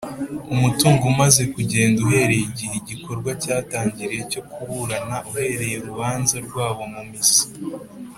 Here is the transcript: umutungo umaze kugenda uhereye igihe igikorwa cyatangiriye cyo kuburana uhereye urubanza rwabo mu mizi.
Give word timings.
umutungo 0.53 1.03
umaze 1.13 1.43
kugenda 1.53 1.97
uhereye 2.05 2.43
igihe 2.49 2.75
igikorwa 2.81 3.29
cyatangiriye 3.41 4.23
cyo 4.31 4.41
kuburana 4.51 5.15
uhereye 5.29 5.75
urubanza 5.79 6.35
rwabo 6.47 6.83
mu 6.95 7.03
mizi. 7.09 7.43